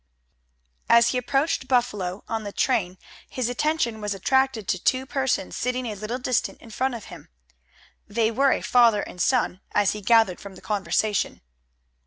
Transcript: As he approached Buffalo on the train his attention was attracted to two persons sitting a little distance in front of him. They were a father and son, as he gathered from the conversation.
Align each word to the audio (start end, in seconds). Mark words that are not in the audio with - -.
As 0.89 1.09
he 1.09 1.19
approached 1.19 1.67
Buffalo 1.67 2.23
on 2.27 2.43
the 2.43 2.51
train 2.51 2.97
his 3.29 3.49
attention 3.49 4.01
was 4.01 4.15
attracted 4.15 4.67
to 4.67 4.79
two 4.83 5.05
persons 5.05 5.55
sitting 5.55 5.85
a 5.85 5.93
little 5.93 6.17
distance 6.17 6.57
in 6.59 6.71
front 6.71 6.95
of 6.95 7.05
him. 7.13 7.29
They 8.07 8.31
were 8.31 8.51
a 8.51 8.61
father 8.63 9.03
and 9.03 9.21
son, 9.21 9.61
as 9.73 9.91
he 9.91 10.01
gathered 10.01 10.39
from 10.39 10.55
the 10.55 10.61
conversation. 10.61 11.41